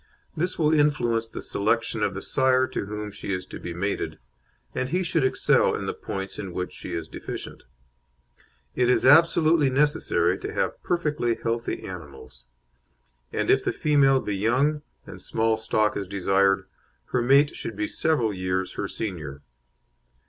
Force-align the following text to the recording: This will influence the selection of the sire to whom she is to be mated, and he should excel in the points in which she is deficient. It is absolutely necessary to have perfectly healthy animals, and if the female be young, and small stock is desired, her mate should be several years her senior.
This 0.35 0.57
will 0.57 0.73
influence 0.73 1.29
the 1.29 1.43
selection 1.43 2.01
of 2.01 2.15
the 2.15 2.23
sire 2.23 2.65
to 2.69 2.87
whom 2.87 3.11
she 3.11 3.31
is 3.31 3.45
to 3.45 3.59
be 3.59 3.71
mated, 3.71 4.17
and 4.73 4.89
he 4.89 5.03
should 5.03 5.23
excel 5.23 5.75
in 5.75 5.85
the 5.85 5.93
points 5.93 6.39
in 6.39 6.53
which 6.53 6.73
she 6.73 6.95
is 6.95 7.07
deficient. 7.07 7.61
It 8.73 8.89
is 8.89 9.05
absolutely 9.05 9.69
necessary 9.69 10.39
to 10.39 10.51
have 10.55 10.81
perfectly 10.81 11.35
healthy 11.35 11.83
animals, 11.83 12.45
and 13.31 13.51
if 13.51 13.63
the 13.63 13.71
female 13.71 14.19
be 14.21 14.35
young, 14.35 14.81
and 15.05 15.21
small 15.21 15.55
stock 15.55 15.95
is 15.95 16.07
desired, 16.07 16.65
her 17.11 17.21
mate 17.21 17.55
should 17.55 17.75
be 17.75 17.85
several 17.87 18.33
years 18.33 18.73
her 18.73 18.87
senior. 18.87 19.43